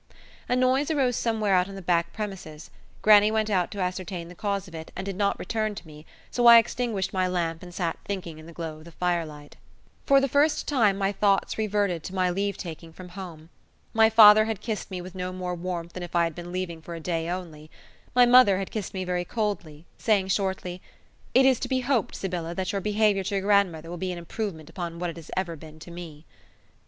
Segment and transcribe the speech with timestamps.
[0.49, 2.71] A noise arose somewhere out in the back premises.
[3.03, 6.07] Grannie went out to ascertain the cause of it and did not return to me,
[6.31, 9.57] so I extinguished my lamp and sat thinking in the glow of the firelight.
[10.07, 13.51] For the first time my thoughts reverted to my leave taking from home.
[13.93, 16.81] My father had kissed me with no more warmth than if I had been leaving
[16.81, 17.69] for a day only;
[18.15, 20.81] my mother had kissed me very coldly, saying shortly,
[21.35, 24.17] "It is to be hoped, Sybylla, that your behaviour to your grandmother will be an
[24.17, 26.25] improvement upon what it has ever been to me."